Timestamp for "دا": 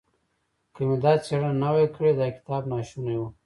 1.03-1.13, 2.19-2.27